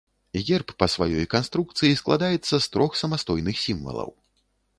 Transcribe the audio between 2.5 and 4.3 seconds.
з трох самастойных сімвалаў.